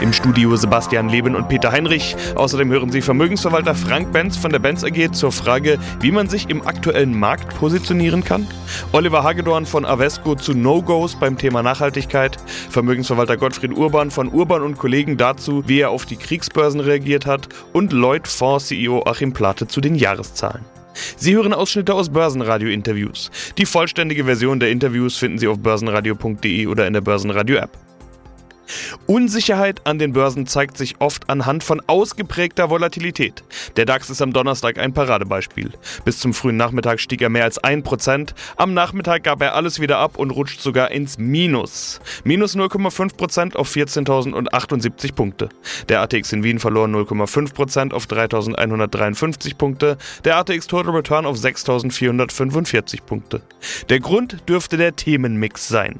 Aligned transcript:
Im 0.00 0.12
Studio 0.12 0.54
Sebastian 0.56 1.08
Leben 1.08 1.34
und 1.34 1.48
Peter 1.48 1.72
Heinrich. 1.72 2.16
Außerdem 2.34 2.70
hören 2.70 2.92
Sie 2.92 3.02
Vermögensverwalter 3.02 3.74
Frank 3.74 4.12
Benz 4.12 4.36
von 4.36 4.52
der 4.52 4.58
Benz 4.58 4.84
AG 4.84 5.12
zur 5.12 5.32
Frage, 5.32 5.78
wie 6.00 6.12
man 6.12 6.28
sich 6.28 6.48
im 6.50 6.66
aktuellen 6.66 7.18
Markt 7.18 7.56
positionieren 7.56 8.24
kann. 8.24 8.46
Oliver 8.92 9.22
Hagedorn 9.22 9.66
von 9.66 9.84
Avesco 9.84 10.34
zu 10.34 10.54
No-Gos 10.54 11.16
beim 11.16 11.36
Thema 11.38 11.62
Nachhaltigkeit. 11.62 12.36
Vermögensverwalter 12.70 13.36
Gottfried 13.36 13.76
Urban 13.76 14.10
von 14.10 14.28
Urban 14.28 14.62
und 14.62 14.78
Kollegen 14.78 15.16
dazu, 15.16 15.64
wie 15.66 15.80
er 15.80 15.90
auf 15.90 16.06
die 16.06 16.16
Kriegsbörsen 16.16 16.80
reagiert 16.80 17.26
hat. 17.26 17.48
Und 17.72 17.92
Lloyd 17.92 18.28
Fonds 18.28 18.68
CEO 18.68 19.04
Achim 19.06 19.32
Plate 19.32 19.66
zu 19.66 19.80
den 19.80 19.94
Jahreszahlen. 19.94 20.64
Sie 21.16 21.34
hören 21.34 21.52
Ausschnitte 21.52 21.94
aus 21.94 22.08
Börsenradio-Interviews. 22.10 23.30
Die 23.56 23.66
vollständige 23.66 24.24
Version 24.24 24.60
der 24.60 24.70
Interviews 24.70 25.16
finden 25.16 25.38
Sie 25.38 25.48
auf 25.48 25.58
börsenradio.de 25.58 26.66
oder 26.66 26.86
in 26.86 26.92
der 26.92 27.00
Börsenradio-App. 27.00 27.70
Unsicherheit 29.06 29.86
an 29.86 29.98
den 29.98 30.12
Börsen 30.12 30.46
zeigt 30.46 30.76
sich 30.76 31.00
oft 31.00 31.28
anhand 31.30 31.64
von 31.64 31.80
ausgeprägter 31.86 32.70
Volatilität. 32.70 33.42
Der 33.76 33.86
DAX 33.86 34.10
ist 34.10 34.22
am 34.22 34.32
Donnerstag 34.32 34.78
ein 34.78 34.92
Paradebeispiel. 34.92 35.72
Bis 36.04 36.18
zum 36.18 36.34
frühen 36.34 36.56
Nachmittag 36.56 37.00
stieg 37.00 37.22
er 37.22 37.28
mehr 37.28 37.44
als 37.44 37.62
1%. 37.62 38.34
Am 38.56 38.74
Nachmittag 38.74 39.24
gab 39.24 39.42
er 39.42 39.54
alles 39.54 39.80
wieder 39.80 39.98
ab 39.98 40.18
und 40.18 40.30
rutscht 40.30 40.60
sogar 40.60 40.90
ins 40.90 41.18
Minus. 41.18 42.00
Minus 42.24 42.56
0,5% 42.56 43.56
auf 43.56 43.70
14.078 43.74 45.14
Punkte. 45.14 45.48
Der 45.88 46.00
ATX 46.00 46.32
in 46.32 46.42
Wien 46.42 46.58
verlor 46.58 46.86
0,5% 46.86 47.92
auf 47.92 48.06
3.153 48.06 49.56
Punkte. 49.56 49.96
Der 50.24 50.36
ATX 50.36 50.66
Total 50.66 50.94
Return 50.94 51.26
auf 51.26 51.36
6.445 51.36 53.02
Punkte. 53.02 53.42
Der 53.88 54.00
Grund 54.00 54.48
dürfte 54.48 54.76
der 54.76 54.96
Themenmix 54.96 55.68
sein. 55.68 55.98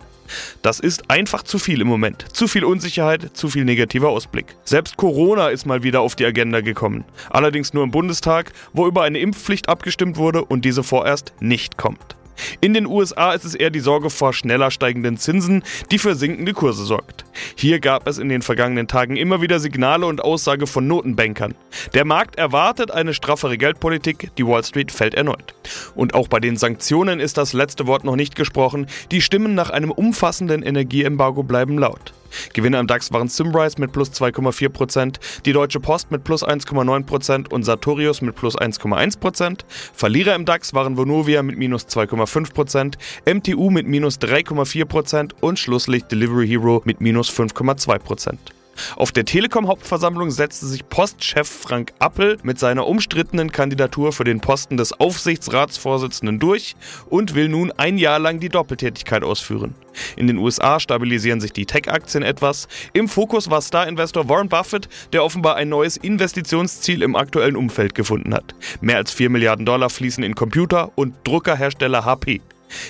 Das 0.63 0.81
ist 0.81 1.11
einfach 1.11 1.43
zu 1.43 1.59
viel 1.59 1.81
im 1.81 1.89
Moment. 1.89 2.25
Zu 2.33 2.49
viel 2.49 2.65
Unsicherheit, 2.65 3.37
zu 3.37 3.49
viel 3.49 3.65
negativer 3.65 4.11
Ausblick. 4.11 4.57
Selbst 4.65 4.97
Corona 4.97 5.49
ist 5.49 5.67
mal 5.67 5.83
wieder 5.83 6.01
auf 6.01 6.17
die 6.17 6.27
Agenda 6.27 6.61
gekommen. 6.61 7.05
Allerdings 7.31 7.73
nur 7.73 7.85
im 7.85 7.91
Bundestag, 7.91 8.53
wo 8.73 8.87
über 8.87 9.03
eine 9.03 9.19
Impfpflicht 9.19 9.69
abgestimmt 9.69 10.17
wurde 10.17 10.45
und 10.45 10.65
diese 10.65 10.83
vorerst 10.83 11.33
nicht 11.41 11.79
kommt. 11.79 12.18
In 12.61 12.75
den 12.75 12.87
USA 12.87 13.33
ist 13.33 13.45
es 13.45 13.55
eher 13.55 13.71
die 13.71 13.81
Sorge 13.81 14.11
vor 14.11 14.33
schneller 14.33 14.71
steigenden 14.71 15.17
Zinsen, 15.17 15.63
die 15.91 15.99
für 15.99 16.15
sinkende 16.15 16.53
Kurse 16.53 16.85
sorgt. 16.85 17.25
Hier 17.55 17.81
gab 17.81 18.07
es 18.07 18.19
in 18.19 18.29
den 18.29 18.43
vergangenen 18.43 18.89
Tagen 18.89 19.17
immer 19.17 19.41
wieder 19.41 19.61
Signale 19.61 20.07
und 20.07 20.23
Aussage 20.23 20.67
von 20.67 20.87
Notenbankern. 20.87 21.55
Der 21.95 22.05
Markt 22.05 22.37
erwartet 22.37 22.91
eine 22.91 23.15
straffere 23.15 23.59
Geldpolitik, 23.59 24.31
die 24.37 24.47
Wall 24.47 24.65
Street 24.65 24.93
fällt 24.93 25.15
erneut. 25.15 25.55
Und 25.95 26.15
auch 26.15 26.29
bei 26.29 26.41
den 26.41 26.57
Sanktionen 26.57 27.21
ist 27.21 27.37
das 27.37 27.53
letzte 27.53 27.87
Wort 27.87 28.05
noch 28.05 28.17
nicht 28.17 28.37
gesprochen, 28.37 28.87
die 29.11 29.21
Stimmen 29.21 29.55
nach 29.55 29.71
einem 29.71 29.91
umfassenden 29.91 30.63
Energieembargo 30.63 31.43
bleiben 31.43 31.79
laut. 31.79 32.13
Gewinner 32.53 32.81
im 32.81 32.87
DAX 32.87 33.13
waren 33.13 33.29
Symrise 33.29 33.77
mit 33.79 33.93
plus 33.93 34.11
2,4%, 34.13 35.17
die 35.45 35.53
Deutsche 35.53 35.81
Post 35.81 36.11
mit 36.11 36.25
plus 36.25 36.47
1,9% 36.47 37.51
und 37.51 37.63
Sartorius 37.65 38.21
mit 38.23 38.35
plus 38.35 38.57
1,1%. 38.57 39.61
Verlierer 39.95 40.35
im 40.35 40.45
DAX 40.45 40.75
waren 40.75 40.97
Vonovia 40.97 41.43
mit 41.43 41.59
minus 41.59 41.87
2,5%, 41.87 42.95
MTU 43.27 43.71
mit 43.71 43.87
minus 43.87 44.19
3,4% 44.19 45.33
und 45.41 45.59
Schlusslicht 45.59 46.11
Delivery 46.11 46.47
Hero 46.47 46.83
mit 46.85 47.01
minus 47.01 47.31
5,2%. 47.31 48.58
Auf 48.97 49.13
der 49.13 49.25
Telekom-Hauptversammlung 49.25 50.31
setzte 50.31 50.67
sich 50.67 50.89
Postchef 50.89 51.49
Frank 51.49 51.93
Appel 51.99 52.39
mit 52.43 52.59
seiner 52.59 52.87
umstrittenen 52.87 53.53
Kandidatur 53.53 54.13
für 54.13 54.25
den 54.25 54.41
Posten 54.41 54.77
des 54.77 54.93
Aufsichtsratsvorsitzenden 54.93 56.39
durch 56.39 56.77
und 57.09 57.35
will 57.35 57.49
nun 57.49 57.73
ein 57.73 57.99
Jahr 57.99 58.19
lang 58.19 58.41
die 58.41 58.49
Doppeltätigkeit 58.49 59.23
ausführen. 59.23 59.75
In 60.17 60.27
den 60.27 60.39
USA 60.39 60.81
stabilisieren 60.81 61.41
sich 61.41 61.53
die 61.53 61.67
Tech-Aktien 61.67 62.23
etwas. 62.23 62.69
Im 62.93 63.09
Fokus 63.09 63.51
war 63.51 63.61
Star-Investor 63.61 64.29
Warren 64.29 64.49
Buffett, 64.49 64.89
der 65.13 65.25
offenbar 65.25 65.57
ein 65.57 65.69
neues 65.69 65.97
Investitionsziel 65.97 67.03
im 67.03 67.17
aktuellen 67.17 67.57
Umfeld 67.57 67.95
gefunden 67.95 68.35
hat. 68.35 68.55
Mehr 68.81 68.97
als 68.97 69.13
4 69.13 69.31
Milliarden 69.31 69.67
Dollar 69.67 69.91
fließen 69.91 70.23
in 70.23 70.35
Computer- 70.35 70.93
und 70.95 71.15
Druckerhersteller 71.25 72.05
HP. 72.05 72.41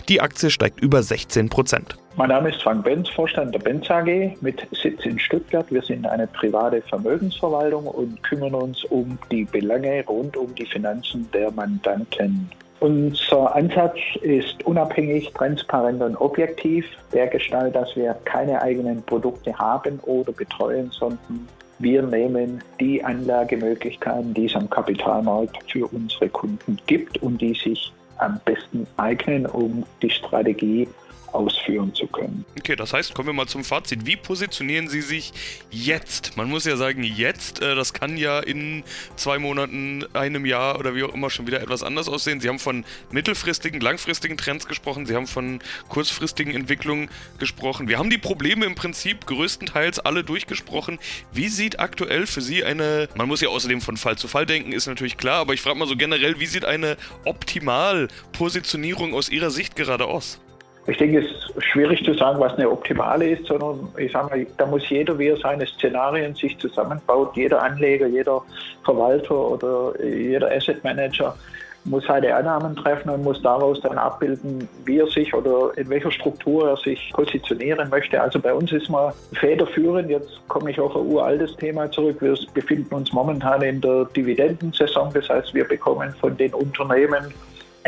Die 0.09 0.21
Aktie 0.21 0.50
steigt 0.50 0.81
über 0.81 1.03
16 1.03 1.48
Prozent. 1.48 1.97
Mein 2.19 2.31
Name 2.31 2.49
ist 2.49 2.61
Frank 2.65 2.83
Benz, 2.83 3.09
Vorstand 3.11 3.55
der 3.55 3.61
Benz 3.61 3.89
AG 3.89 4.37
mit 4.41 4.67
Sitz 4.73 5.06
in 5.06 5.21
Stuttgart. 5.21 5.71
Wir 5.71 5.83
sind 5.83 6.05
eine 6.05 6.27
private 6.27 6.83
Vermögensverwaltung 6.83 7.87
und 7.87 8.21
kümmern 8.25 8.55
uns 8.56 8.83
um 8.87 9.17
die 9.31 9.45
Belange 9.45 10.05
rund 10.05 10.37
um 10.37 10.53
die 10.57 10.67
Finanzen 10.67 11.31
der 11.33 11.53
Mandanten. 11.53 12.51
Unser 12.81 13.55
Ansatz 13.55 13.99
ist 14.23 14.67
unabhängig, 14.67 15.33
transparent 15.34 16.03
und 16.03 16.17
objektiv, 16.17 16.87
der 17.12 17.28
Gestalt, 17.28 17.77
dass 17.77 17.95
wir 17.95 18.15
keine 18.25 18.61
eigenen 18.62 19.01
Produkte 19.05 19.57
haben 19.57 20.01
oder 20.01 20.33
betreuen, 20.33 20.91
sondern 20.91 21.47
wir 21.78 22.03
nehmen 22.03 22.65
die 22.81 23.05
Anlagemöglichkeiten, 23.05 24.34
die 24.34 24.47
es 24.47 24.57
am 24.57 24.69
Kapitalmarkt 24.69 25.71
für 25.71 25.87
unsere 25.87 26.28
Kunden 26.31 26.81
gibt 26.89 27.23
und 27.23 27.41
die 27.41 27.55
sich 27.55 27.93
am 28.17 28.41
besten 28.45 28.89
eignen, 28.97 29.47
um 29.47 29.84
die 30.03 30.11
Strategie 30.11 30.89
ausführen 31.33 31.94
zu 31.94 32.06
können. 32.06 32.44
Okay, 32.59 32.77
das 32.77 32.93
heißt, 32.93 33.15
kommen 33.15 33.28
wir 33.28 33.33
mal 33.33 33.47
zum 33.47 33.65
Fazit. 33.65 34.06
Wie 34.06 34.16
positionieren 34.16 34.89
Sie 34.89 35.00
sich 35.00 35.33
jetzt? 35.71 36.37
Man 36.37 36.49
muss 36.49 36.65
ja 36.65 36.77
sagen, 36.77 37.03
jetzt, 37.03 37.62
äh, 37.62 37.75
das 37.75 37.93
kann 37.93 38.16
ja 38.16 38.41
in 38.41 38.84
zwei 39.16 39.39
Monaten, 39.39 40.05
einem 40.15 40.47
Jahr 40.47 40.78
oder 40.78 40.94
wie 40.94 41.03
auch 41.05 41.15
immer 41.15 41.31
schon 41.31 41.47
wieder 41.47 41.61
etwas 41.61 41.83
anders 41.83 42.09
aussehen. 42.09 42.41
Sie 42.41 42.49
haben 42.49 42.59
von 42.59 42.84
mittelfristigen, 43.11 43.81
langfristigen 43.81 44.37
Trends 44.37 44.66
gesprochen, 44.66 45.06
Sie 45.06 45.15
haben 45.15 45.27
von 45.27 45.61
kurzfristigen 45.89 46.55
Entwicklungen 46.55 47.09
gesprochen. 47.39 47.89
Wir 47.89 47.99
haben 47.99 48.10
die 48.10 48.19
Probleme 48.19 48.66
im 48.66 48.75
Prinzip 48.75 49.27
größtenteils 49.27 49.99
alle 50.00 50.25
durchgesprochen. 50.25 50.99
Wie 51.33 51.49
sieht 51.49 51.81
aktuell 51.81 52.27
für 52.27 52.41
Sie 52.41 52.65
eine, 52.65 53.09
man 53.15 53.28
muss 53.28 53.41
ja 53.41 53.49
außerdem 53.49 53.81
von 53.81 53.97
Fall 53.97 54.16
zu 54.16 54.28
Fall 54.28 54.47
denken, 54.47 54.72
ist 54.72 54.87
natürlich 54.87 55.16
klar, 55.16 55.41
aber 55.41 55.55
ich 55.55 55.60
frage 55.60 55.78
mal 55.78 55.89
so 55.89 55.97
generell, 55.97 56.41
wie 56.41 56.47
sieht 56.47 56.65
eine 56.65 56.97
Optimal-Positionierung 57.25 59.15
aus 59.15 59.28
Ihrer 59.28 59.50
Sicht 59.50 59.77
gerade 59.77 60.06
aus? 60.06 60.41
Ich 60.88 60.97
denke, 60.97 61.19
es 61.19 61.26
ist 61.31 61.65
schwierig 61.65 62.03
zu 62.03 62.15
sagen, 62.15 62.41
was 62.41 62.54
eine 62.54 62.71
optimale 62.71 63.31
ist, 63.31 63.44
sondern 63.44 63.88
ich 63.99 64.10
sage 64.10 64.31
mal, 64.31 64.47
da 64.56 64.65
muss 64.65 64.88
jeder, 64.88 65.19
wie 65.19 65.28
er 65.28 65.37
seine 65.37 65.66
Szenarien 65.66 66.34
sich 66.34 66.56
zusammenbaut, 66.59 67.37
jeder 67.37 67.62
Anleger, 67.62 68.06
jeder 68.06 68.43
Verwalter 68.84 69.34
oder 69.34 69.93
jeder 70.03 70.50
Asset 70.50 70.82
Manager 70.82 71.37
muss 71.84 72.04
seine 72.04 72.34
Annahmen 72.34 72.77
treffen 72.77 73.10
und 73.10 73.22
muss 73.22 73.41
daraus 73.43 73.81
dann 73.81 73.98
abbilden, 73.98 74.69
wie 74.84 74.98
er 74.98 75.06
sich 75.06 75.32
oder 75.34 75.77
in 75.77 75.88
welcher 75.88 76.10
Struktur 76.10 76.71
er 76.71 76.77
sich 76.77 77.12
positionieren 77.12 77.88
möchte. 77.88 78.21
Also 78.21 78.38
bei 78.38 78.53
uns 78.53 78.72
ist 78.72 78.88
man 78.88 79.12
federführend. 79.34 80.10
Jetzt 80.10 80.41
komme 80.48 80.71
ich 80.71 80.81
auf 80.81 80.94
ein 80.97 81.06
uraltes 81.06 81.56
Thema 81.56 81.91
zurück. 81.91 82.16
Wir 82.21 82.37
befinden 82.54 82.94
uns 82.94 83.12
momentan 83.12 83.62
in 83.62 83.81
der 83.81 84.04
Dividendensaison. 84.06 85.12
Das 85.15 85.28
heißt, 85.28 85.54
wir 85.54 85.65
bekommen 85.66 86.15
von 86.21 86.37
den 86.37 86.53
Unternehmen 86.54 87.32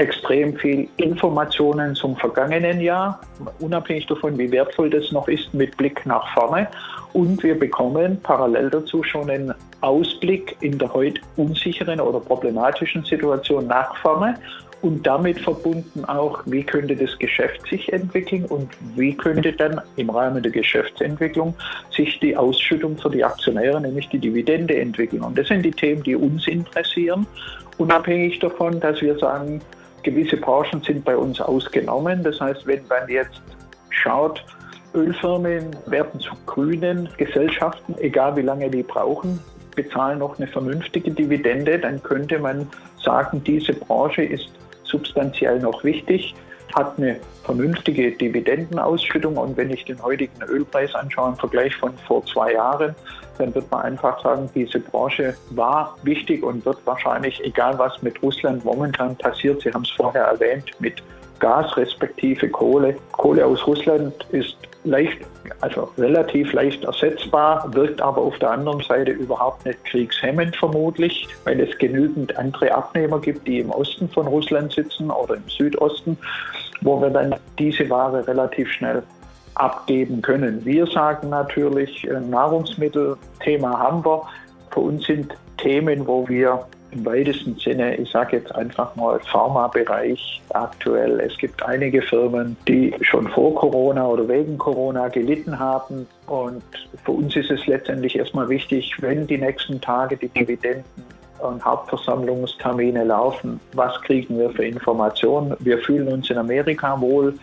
extrem 0.00 0.56
viel 0.56 0.88
Informationen 0.96 1.94
zum 1.94 2.16
vergangenen 2.16 2.80
Jahr, 2.80 3.20
unabhängig 3.60 4.06
davon, 4.06 4.38
wie 4.38 4.50
wertvoll 4.50 4.88
das 4.88 5.12
noch 5.12 5.28
ist, 5.28 5.52
mit 5.52 5.76
Blick 5.76 6.06
nach 6.06 6.26
vorne. 6.32 6.66
Und 7.12 7.42
wir 7.42 7.58
bekommen 7.58 8.18
parallel 8.22 8.70
dazu 8.70 9.02
schon 9.02 9.28
einen 9.28 9.54
Ausblick 9.82 10.56
in 10.60 10.78
der 10.78 10.92
heute 10.94 11.20
unsicheren 11.36 12.00
oder 12.00 12.18
problematischen 12.18 13.04
Situation 13.04 13.66
nach 13.66 13.94
vorne 13.98 14.36
und 14.80 15.06
damit 15.06 15.38
verbunden 15.38 16.04
auch, 16.06 16.40
wie 16.46 16.62
könnte 16.62 16.96
das 16.96 17.18
Geschäft 17.18 17.66
sich 17.68 17.92
entwickeln 17.92 18.46
und 18.46 18.70
wie 18.96 19.14
könnte 19.14 19.52
dann 19.52 19.80
im 19.96 20.08
Rahmen 20.08 20.42
der 20.42 20.52
Geschäftsentwicklung 20.52 21.54
sich 21.94 22.18
die 22.20 22.34
Ausschüttung 22.34 22.96
für 22.96 23.10
die 23.10 23.22
Aktionäre, 23.22 23.78
nämlich 23.78 24.08
die 24.08 24.18
Dividende 24.18 24.80
entwickeln. 24.80 25.22
Und 25.22 25.36
das 25.36 25.48
sind 25.48 25.62
die 25.62 25.70
Themen, 25.70 26.02
die 26.04 26.16
uns 26.16 26.46
interessieren, 26.46 27.26
unabhängig 27.76 28.38
davon, 28.38 28.80
dass 28.80 29.02
wir 29.02 29.18
sagen, 29.18 29.60
Gewisse 30.02 30.36
Branchen 30.36 30.82
sind 30.82 31.04
bei 31.04 31.16
uns 31.16 31.40
ausgenommen. 31.40 32.22
Das 32.22 32.40
heißt, 32.40 32.66
wenn 32.66 32.86
man 32.88 33.08
jetzt 33.08 33.40
schaut, 33.90 34.44
Ölfirmen 34.94 35.76
werden 35.86 36.18
zu 36.20 36.32
grünen 36.46 37.08
Gesellschaften, 37.16 37.94
egal 37.98 38.36
wie 38.36 38.42
lange 38.42 38.70
die 38.70 38.82
brauchen, 38.82 39.38
bezahlen 39.76 40.18
noch 40.18 40.38
eine 40.38 40.48
vernünftige 40.48 41.10
Dividende, 41.10 41.78
dann 41.78 42.02
könnte 42.02 42.38
man 42.38 42.66
sagen, 43.02 43.42
diese 43.44 43.72
Branche 43.72 44.22
ist 44.22 44.50
substanziell 44.82 45.60
noch 45.60 45.84
wichtig 45.84 46.34
hat 46.74 46.98
eine 46.98 47.20
vernünftige 47.44 48.12
Dividendenausschüttung. 48.12 49.36
Und 49.36 49.56
wenn 49.56 49.70
ich 49.70 49.84
den 49.84 50.02
heutigen 50.02 50.42
Ölpreis 50.42 50.94
anschaue 50.94 51.30
im 51.30 51.36
Vergleich 51.36 51.74
von 51.76 51.92
vor 52.06 52.24
zwei 52.26 52.52
Jahren, 52.52 52.94
dann 53.38 53.54
wird 53.54 53.70
man 53.70 53.82
einfach 53.82 54.22
sagen, 54.22 54.48
diese 54.54 54.80
Branche 54.80 55.34
war 55.50 55.96
wichtig 56.02 56.42
und 56.42 56.64
wird 56.64 56.78
wahrscheinlich, 56.84 57.42
egal 57.44 57.78
was 57.78 58.00
mit 58.02 58.22
Russland 58.22 58.64
momentan 58.64 59.16
passiert, 59.16 59.62
Sie 59.62 59.72
haben 59.72 59.82
es 59.82 59.90
vorher 59.90 60.24
erwähnt, 60.24 60.70
mit 60.78 61.02
Gas 61.40 61.74
respektive 61.76 62.48
Kohle. 62.50 62.96
Kohle 63.12 63.44
aus 63.46 63.66
Russland 63.66 64.14
ist 64.30 64.56
leicht, 64.84 65.18
also 65.60 65.90
relativ 65.98 66.52
leicht 66.52 66.84
ersetzbar, 66.84 67.72
wirkt 67.74 68.00
aber 68.00 68.20
auf 68.20 68.38
der 68.38 68.50
anderen 68.50 68.80
Seite 68.82 69.12
überhaupt 69.12 69.64
nicht 69.66 69.82
kriegshemmend 69.84 70.56
vermutlich, 70.56 71.26
weil 71.44 71.60
es 71.60 71.76
genügend 71.78 72.36
andere 72.36 72.72
Abnehmer 72.72 73.20
gibt, 73.20 73.46
die 73.46 73.60
im 73.60 73.70
Osten 73.70 74.08
von 74.08 74.26
Russland 74.26 74.72
sitzen 74.72 75.10
oder 75.10 75.36
im 75.36 75.48
Südosten, 75.48 76.16
wo 76.80 77.00
wir 77.00 77.10
dann 77.10 77.34
diese 77.58 77.88
Ware 77.90 78.26
relativ 78.26 78.70
schnell 78.70 79.02
abgeben 79.54 80.22
können. 80.22 80.64
Wir 80.64 80.86
sagen 80.86 81.28
natürlich, 81.28 82.06
äh, 82.08 82.20
Nahrungsmittelthema 82.20 83.78
haben 83.78 84.04
wir. 84.04 84.22
Für 84.70 84.80
uns 84.80 85.04
sind 85.04 85.34
Themen, 85.58 86.06
wo 86.06 86.26
wir 86.28 86.64
im 86.92 87.04
weitesten 87.04 87.56
Sinne, 87.56 87.96
ich 87.96 88.10
sage 88.10 88.38
jetzt 88.38 88.52
einfach 88.54 88.96
mal 88.96 89.20
Pharmabereich 89.20 90.42
aktuell. 90.50 91.20
Es 91.20 91.36
gibt 91.38 91.62
einige 91.62 92.02
Firmen, 92.02 92.56
die 92.66 92.94
schon 93.02 93.28
vor 93.28 93.54
Corona 93.54 94.06
oder 94.06 94.26
wegen 94.28 94.58
Corona 94.58 95.08
gelitten 95.08 95.58
haben. 95.58 96.06
Und 96.26 96.62
für 97.04 97.12
uns 97.12 97.36
ist 97.36 97.50
es 97.50 97.66
letztendlich 97.66 98.16
erstmal 98.16 98.48
wichtig, 98.48 98.96
wenn 99.00 99.26
die 99.26 99.38
nächsten 99.38 99.80
Tage 99.80 100.16
die 100.16 100.28
Dividenden 100.28 101.04
und 101.42 101.64
Hauptversammlungstermine 101.64 103.04
laufen, 103.04 103.60
was 103.74 104.00
kriegen 104.02 104.38
wir 104.38 104.50
für 104.50 104.64
Informationen? 104.64 105.56
Wir 105.60 105.78
fühlen 105.78 106.08
uns 106.08 106.30
in 106.30 106.38
Amerika 106.38 107.00
wohl, 107.00 107.34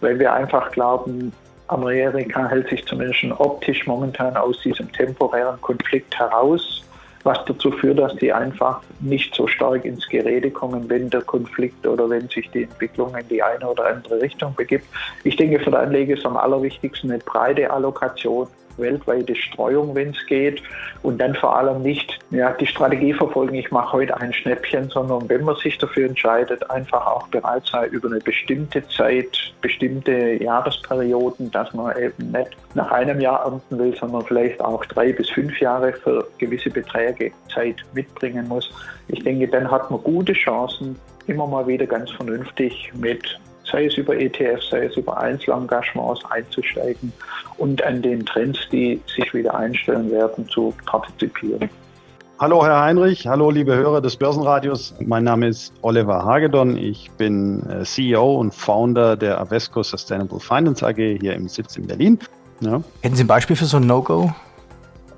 weil 0.00 0.18
wir 0.18 0.32
einfach 0.32 0.70
glauben, 0.72 1.32
Amerika 1.68 2.48
hält 2.48 2.68
sich 2.68 2.84
zumindest 2.86 3.24
optisch 3.38 3.86
momentan 3.86 4.36
aus 4.36 4.60
diesem 4.60 4.90
temporären 4.92 5.60
Konflikt 5.60 6.18
heraus 6.18 6.84
was 7.24 7.44
dazu 7.44 7.70
führt, 7.70 7.98
dass 7.98 8.14
die 8.16 8.32
einfach 8.32 8.80
nicht 9.00 9.34
so 9.34 9.46
stark 9.46 9.84
ins 9.84 10.08
Gerede 10.08 10.50
kommen, 10.50 10.88
wenn 10.88 11.10
der 11.10 11.22
Konflikt 11.22 11.86
oder 11.86 12.08
wenn 12.08 12.28
sich 12.28 12.50
die 12.50 12.64
Entwicklung 12.64 13.14
in 13.14 13.28
die 13.28 13.42
eine 13.42 13.68
oder 13.68 13.86
andere 13.86 14.20
Richtung 14.20 14.54
begibt. 14.54 14.86
Ich 15.24 15.36
denke, 15.36 15.58
für 15.60 15.70
die 15.70 15.76
Anleger 15.76 16.14
ist 16.14 16.24
am 16.24 16.36
allerwichtigsten 16.36 17.10
eine 17.10 17.20
breite 17.20 17.70
Allokation 17.70 18.48
weltweite 18.76 19.34
Streuung, 19.34 19.94
wenn 19.94 20.10
es 20.10 20.26
geht. 20.26 20.62
Und 21.02 21.18
dann 21.18 21.34
vor 21.34 21.56
allem 21.56 21.82
nicht 21.82 22.18
ja, 22.30 22.52
die 22.52 22.66
Strategie 22.66 23.12
verfolgen, 23.12 23.54
ich 23.54 23.70
mache 23.70 23.92
heute 23.92 24.16
ein 24.20 24.32
Schnäppchen, 24.32 24.88
sondern 24.90 25.28
wenn 25.28 25.44
man 25.44 25.56
sich 25.56 25.78
dafür 25.78 26.08
entscheidet, 26.08 26.68
einfach 26.70 27.06
auch 27.06 27.26
bereit 27.28 27.64
sein, 27.66 27.90
über 27.90 28.08
eine 28.08 28.20
bestimmte 28.20 28.86
Zeit, 28.88 29.52
bestimmte 29.60 30.42
Jahresperioden, 30.42 31.50
dass 31.50 31.72
man 31.74 31.96
eben 31.96 32.30
nicht 32.30 32.56
nach 32.74 32.90
einem 32.90 33.20
Jahr 33.20 33.44
ernten 33.44 33.78
will, 33.78 33.96
sondern 33.96 34.22
vielleicht 34.22 34.60
auch 34.60 34.84
drei 34.86 35.12
bis 35.12 35.30
fünf 35.30 35.58
Jahre 35.60 35.92
für 35.92 36.26
gewisse 36.38 36.70
Beträge 36.70 37.32
Zeit 37.52 37.76
mitbringen 37.94 38.46
muss. 38.48 38.70
Ich 39.08 39.22
denke, 39.24 39.48
dann 39.48 39.70
hat 39.70 39.90
man 39.90 40.02
gute 40.02 40.32
Chancen, 40.32 40.96
immer 41.26 41.46
mal 41.46 41.66
wieder 41.66 41.86
ganz 41.86 42.10
vernünftig 42.10 42.92
mit 42.94 43.38
sei 43.70 43.86
es 43.86 43.96
über 43.96 44.18
ETFs, 44.18 44.70
sei 44.70 44.86
es 44.86 44.96
über 44.96 45.18
Einzelengagements 45.18 46.24
einzusteigen 46.30 47.12
und 47.58 47.82
an 47.82 48.02
den 48.02 48.24
Trends, 48.26 48.58
die 48.70 49.00
sich 49.14 49.32
wieder 49.34 49.54
einstellen 49.54 50.10
werden, 50.10 50.48
zu 50.48 50.74
partizipieren. 50.86 51.68
Hallo 52.38 52.64
Herr 52.64 52.80
Heinrich, 52.80 53.26
hallo 53.26 53.50
liebe 53.50 53.76
Hörer 53.76 54.00
des 54.00 54.16
Börsenradios. 54.16 54.94
Mein 55.00 55.24
Name 55.24 55.48
ist 55.48 55.74
Oliver 55.82 56.24
Hagedorn. 56.24 56.78
Ich 56.78 57.10
bin 57.18 57.62
äh, 57.68 57.84
CEO 57.84 58.36
und 58.36 58.54
Founder 58.54 59.14
der 59.16 59.38
Avesco 59.38 59.82
Sustainable 59.82 60.40
Finance 60.40 60.86
AG 60.86 60.96
hier 60.96 61.34
im 61.34 61.48
Sitz 61.48 61.76
in 61.76 61.86
Berlin. 61.86 62.18
Ja. 62.60 62.82
Hätten 63.02 63.14
Sie 63.14 63.24
ein 63.24 63.26
Beispiel 63.26 63.56
für 63.56 63.66
so 63.66 63.76
ein 63.76 63.86
No-Go? 63.86 64.32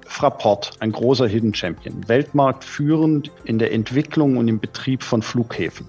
Fraport, 0.05 0.73
ein 0.81 0.91
großer 0.91 1.29
Hidden 1.29 1.55
Champion, 1.55 2.07
weltmarktführend 2.09 3.31
in 3.45 3.59
der 3.59 3.73
Entwicklung 3.73 4.37
und 4.37 4.49
im 4.49 4.59
Betrieb 4.59 5.03
von 5.05 5.23
Flughäfen 5.23 5.87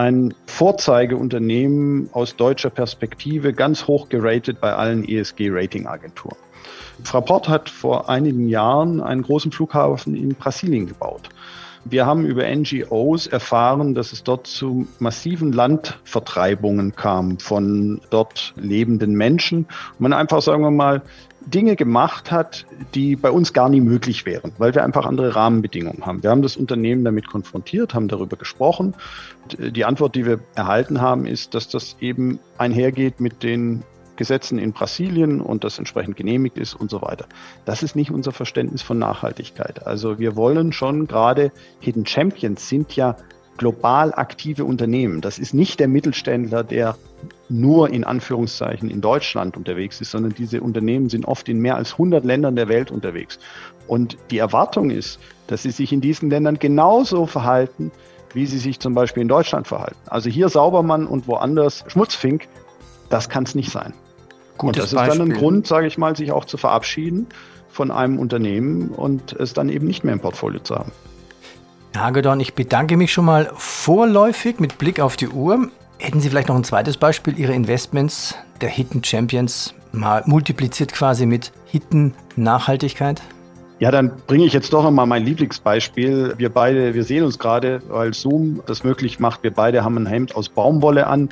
ein 0.00 0.32
Vorzeigeunternehmen 0.46 2.08
aus 2.12 2.34
deutscher 2.34 2.70
Perspektive, 2.70 3.52
ganz 3.52 3.86
hoch 3.86 4.08
geratet 4.08 4.58
bei 4.58 4.72
allen 4.72 5.06
ESG-Rating-Agenturen. 5.06 6.38
Fraport 7.04 7.48
hat 7.50 7.68
vor 7.68 8.08
einigen 8.08 8.48
Jahren 8.48 9.02
einen 9.02 9.22
großen 9.22 9.52
Flughafen 9.52 10.14
in 10.14 10.34
Brasilien 10.34 10.86
gebaut. 10.86 11.28
Wir 11.84 12.06
haben 12.06 12.24
über 12.24 12.44
NGOs 12.44 13.26
erfahren, 13.26 13.94
dass 13.94 14.12
es 14.12 14.22
dort 14.22 14.46
zu 14.46 14.86
massiven 14.98 15.52
Landvertreibungen 15.52 16.94
kam 16.96 17.38
von 17.38 18.00
dort 18.08 18.54
lebenden 18.56 19.12
Menschen. 19.12 19.64
Und 19.64 20.00
man 20.00 20.12
einfach, 20.14 20.40
sagen 20.40 20.62
wir 20.62 20.70
mal, 20.70 21.02
Dinge 21.46 21.76
gemacht 21.76 22.30
hat, 22.30 22.66
die 22.94 23.16
bei 23.16 23.30
uns 23.30 23.52
gar 23.52 23.68
nie 23.68 23.80
möglich 23.80 24.26
wären, 24.26 24.52
weil 24.58 24.74
wir 24.74 24.84
einfach 24.84 25.06
andere 25.06 25.34
Rahmenbedingungen 25.34 26.04
haben. 26.04 26.22
Wir 26.22 26.30
haben 26.30 26.42
das 26.42 26.56
Unternehmen 26.56 27.04
damit 27.04 27.28
konfrontiert, 27.28 27.94
haben 27.94 28.08
darüber 28.08 28.36
gesprochen. 28.36 28.94
Die 29.58 29.84
Antwort, 29.84 30.14
die 30.14 30.26
wir 30.26 30.40
erhalten 30.54 31.00
haben, 31.00 31.26
ist, 31.26 31.54
dass 31.54 31.68
das 31.68 31.96
eben 32.00 32.38
einhergeht 32.58 33.20
mit 33.20 33.42
den 33.42 33.82
Gesetzen 34.16 34.58
in 34.58 34.72
Brasilien 34.72 35.40
und 35.40 35.64
das 35.64 35.78
entsprechend 35.78 36.14
genehmigt 36.14 36.58
ist 36.58 36.74
und 36.74 36.90
so 36.90 37.00
weiter. 37.00 37.26
Das 37.64 37.82
ist 37.82 37.96
nicht 37.96 38.10
unser 38.10 38.32
Verständnis 38.32 38.82
von 38.82 38.98
Nachhaltigkeit. 38.98 39.86
Also 39.86 40.18
wir 40.18 40.36
wollen 40.36 40.74
schon 40.74 41.06
gerade 41.06 41.52
Hidden 41.80 42.04
Champions 42.04 42.68
sind 42.68 42.94
ja 42.94 43.16
global 43.56 44.12
aktive 44.14 44.64
Unternehmen. 44.64 45.20
Das 45.20 45.38
ist 45.38 45.54
nicht 45.54 45.80
der 45.80 45.88
Mittelständler, 45.88 46.64
der 46.64 46.96
nur 47.48 47.90
in 47.90 48.04
Anführungszeichen 48.04 48.90
in 48.90 49.00
Deutschland 49.00 49.56
unterwegs 49.56 50.00
ist, 50.00 50.12
sondern 50.12 50.34
diese 50.34 50.60
Unternehmen 50.60 51.08
sind 51.10 51.26
oft 51.26 51.48
in 51.48 51.58
mehr 51.60 51.76
als 51.76 51.92
100 51.92 52.24
Ländern 52.24 52.56
der 52.56 52.68
Welt 52.68 52.90
unterwegs. 52.90 53.38
Und 53.86 54.16
die 54.30 54.38
Erwartung 54.38 54.90
ist, 54.90 55.18
dass 55.48 55.62
sie 55.62 55.72
sich 55.72 55.92
in 55.92 56.00
diesen 56.00 56.30
Ländern 56.30 56.58
genauso 56.58 57.26
verhalten, 57.26 57.90
wie 58.32 58.46
sie 58.46 58.58
sich 58.58 58.78
zum 58.78 58.94
Beispiel 58.94 59.22
in 59.22 59.28
Deutschland 59.28 59.66
verhalten. 59.66 59.98
Also 60.06 60.30
hier 60.30 60.48
Saubermann 60.48 61.06
und 61.06 61.26
woanders 61.26 61.84
Schmutzfink, 61.88 62.46
das 63.08 63.28
kann 63.28 63.42
es 63.44 63.54
nicht 63.54 63.70
sein. 63.70 63.92
Gutes 64.56 64.60
und 64.60 64.76
das 64.78 64.94
Beispiel. 64.94 65.12
ist 65.12 65.18
dann 65.18 65.32
ein 65.32 65.38
Grund, 65.38 65.66
sage 65.66 65.86
ich 65.86 65.98
mal, 65.98 66.16
sich 66.16 66.32
auch 66.32 66.44
zu 66.44 66.56
verabschieden 66.56 67.26
von 67.68 67.90
einem 67.90 68.18
Unternehmen 68.18 68.90
und 68.90 69.32
es 69.32 69.52
dann 69.54 69.68
eben 69.68 69.86
nicht 69.86 70.04
mehr 70.04 70.12
im 70.12 70.20
Portfolio 70.20 70.60
zu 70.60 70.76
haben. 70.76 70.92
Hagedorn, 71.96 72.40
ich 72.40 72.54
bedanke 72.54 72.96
mich 72.96 73.12
schon 73.12 73.24
mal 73.24 73.50
vorläufig 73.54 74.60
mit 74.60 74.78
Blick 74.78 75.00
auf 75.00 75.16
die 75.16 75.28
Uhr. 75.28 75.68
Hätten 75.98 76.20
Sie 76.20 76.30
vielleicht 76.30 76.48
noch 76.48 76.56
ein 76.56 76.64
zweites 76.64 76.96
Beispiel, 76.96 77.38
Ihre 77.38 77.52
Investments 77.52 78.36
der 78.60 78.68
Hidden 78.68 79.02
Champions 79.04 79.74
mal 79.92 80.22
multipliziert 80.26 80.92
quasi 80.92 81.26
mit 81.26 81.52
Hidden 81.66 82.14
Nachhaltigkeit? 82.36 83.20
Ja, 83.80 83.90
dann 83.90 84.12
bringe 84.26 84.44
ich 84.44 84.52
jetzt 84.52 84.72
doch 84.72 84.82
nochmal 84.82 85.06
mein 85.06 85.24
Lieblingsbeispiel. 85.24 86.34
Wir 86.36 86.50
beide, 86.50 86.94
wir 86.94 87.02
sehen 87.02 87.24
uns 87.24 87.38
gerade, 87.38 87.80
weil 87.88 88.12
Zoom 88.12 88.62
das 88.66 88.84
möglich 88.84 89.18
macht. 89.18 89.42
Wir 89.42 89.52
beide 89.52 89.82
haben 89.82 89.96
ein 89.96 90.06
Hemd 90.06 90.34
aus 90.36 90.50
Baumwolle 90.50 91.06
an. 91.06 91.30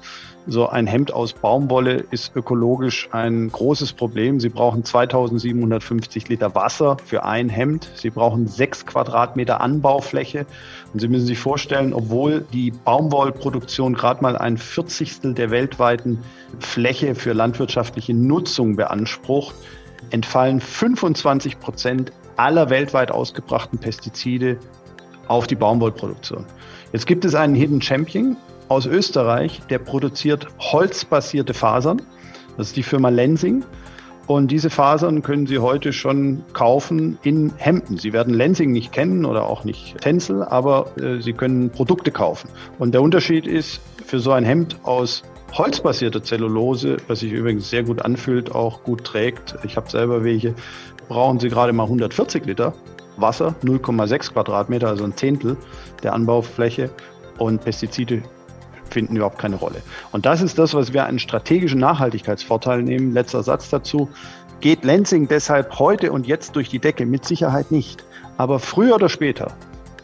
So 0.50 0.66
ein 0.66 0.86
Hemd 0.86 1.12
aus 1.12 1.34
Baumwolle 1.34 2.06
ist 2.10 2.34
ökologisch 2.34 3.10
ein 3.12 3.52
großes 3.52 3.92
Problem. 3.92 4.40
Sie 4.40 4.48
brauchen 4.48 4.82
2750 4.82 6.30
Liter 6.30 6.54
Wasser 6.54 6.96
für 7.04 7.24
ein 7.24 7.50
Hemd. 7.50 7.90
Sie 7.96 8.08
brauchen 8.08 8.46
sechs 8.46 8.86
Quadratmeter 8.86 9.60
Anbaufläche. 9.60 10.46
Und 10.94 11.00
Sie 11.00 11.08
müssen 11.08 11.26
sich 11.26 11.38
vorstellen, 11.38 11.92
obwohl 11.92 12.46
die 12.50 12.70
Baumwollproduktion 12.70 13.92
gerade 13.92 14.22
mal 14.22 14.38
ein 14.38 14.56
Vierzigstel 14.56 15.34
der 15.34 15.50
weltweiten 15.50 16.20
Fläche 16.60 17.14
für 17.14 17.34
landwirtschaftliche 17.34 18.14
Nutzung 18.14 18.74
beansprucht, 18.74 19.54
entfallen 20.08 20.60
25 20.60 21.60
Prozent 21.60 22.10
aller 22.36 22.70
weltweit 22.70 23.10
ausgebrachten 23.10 23.78
Pestizide 23.80 24.56
auf 25.26 25.46
die 25.46 25.56
Baumwollproduktion. 25.56 26.46
Jetzt 26.94 27.06
gibt 27.06 27.26
es 27.26 27.34
einen 27.34 27.54
Hidden 27.54 27.82
Champion 27.82 28.38
aus 28.68 28.86
Österreich, 28.86 29.62
der 29.70 29.78
produziert 29.78 30.46
holzbasierte 30.58 31.54
Fasern. 31.54 32.02
Das 32.56 32.68
ist 32.68 32.76
die 32.76 32.82
Firma 32.82 33.08
Lensing. 33.08 33.64
Und 34.26 34.50
diese 34.50 34.68
Fasern 34.68 35.22
können 35.22 35.46
Sie 35.46 35.58
heute 35.58 35.94
schon 35.94 36.44
kaufen 36.52 37.18
in 37.22 37.50
Hemden. 37.56 37.96
Sie 37.96 38.12
werden 38.12 38.34
Lensing 38.34 38.72
nicht 38.72 38.92
kennen 38.92 39.24
oder 39.24 39.46
auch 39.46 39.64
nicht 39.64 39.98
Tencel, 40.02 40.42
aber 40.42 40.90
äh, 40.98 41.22
Sie 41.22 41.32
können 41.32 41.70
Produkte 41.70 42.10
kaufen. 42.10 42.50
Und 42.78 42.92
der 42.92 43.00
Unterschied 43.00 43.46
ist, 43.46 43.80
für 44.04 44.20
so 44.20 44.32
ein 44.32 44.44
Hemd 44.44 44.76
aus 44.82 45.22
holzbasierter 45.54 46.22
Zellulose, 46.22 46.98
was 47.08 47.20
sich 47.20 47.32
übrigens 47.32 47.70
sehr 47.70 47.84
gut 47.84 48.02
anfühlt, 48.02 48.54
auch 48.54 48.82
gut 48.82 49.04
trägt, 49.04 49.56
ich 49.64 49.76
habe 49.76 49.88
selber 49.88 50.24
welche, 50.24 50.54
brauchen 51.08 51.40
Sie 51.40 51.48
gerade 51.48 51.72
mal 51.72 51.84
140 51.84 52.44
Liter 52.44 52.74
Wasser, 53.16 53.54
0,6 53.64 54.32
Quadratmeter, 54.32 54.88
also 54.88 55.04
ein 55.04 55.16
Zehntel 55.16 55.56
der 56.02 56.12
Anbaufläche. 56.12 56.90
Und 57.38 57.64
Pestizide 57.64 58.22
finden 58.92 59.16
überhaupt 59.16 59.38
keine 59.38 59.56
Rolle. 59.56 59.82
Und 60.12 60.26
das 60.26 60.42
ist 60.42 60.58
das, 60.58 60.74
was 60.74 60.92
wir 60.92 61.04
einen 61.04 61.18
strategischen 61.18 61.80
Nachhaltigkeitsvorteil 61.80 62.82
nehmen. 62.82 63.12
Letzter 63.12 63.42
Satz 63.42 63.70
dazu. 63.70 64.08
Geht 64.60 64.84
Lansing 64.84 65.28
deshalb 65.28 65.78
heute 65.78 66.10
und 66.10 66.26
jetzt 66.26 66.56
durch 66.56 66.68
die 66.68 66.80
Decke? 66.80 67.06
Mit 67.06 67.24
Sicherheit 67.24 67.70
nicht. 67.70 68.04
Aber 68.38 68.58
früher 68.58 68.96
oder 68.96 69.08
später 69.08 69.52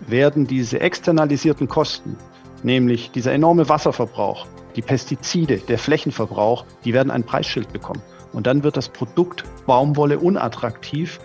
werden 0.07 0.47
diese 0.47 0.81
externalisierten 0.81 1.69
Kosten, 1.69 2.17
nämlich 2.63 3.11
dieser 3.11 3.33
enorme 3.33 3.69
Wasserverbrauch, 3.69 4.47
die 4.77 4.83
Pestizide, 4.83 5.59
der 5.59 5.79
Flächenverbrauch, 5.79 6.65
die 6.85 6.93
werden 6.93 7.11
ein 7.11 7.25
Preisschild 7.25 7.73
bekommen. 7.73 8.03
Und 8.33 8.47
dann 8.47 8.63
wird 8.65 8.77
das 8.77 8.89
Produkt 8.89 9.45
Baumwolle 9.67 10.19
unattraktiv 10.19 11.21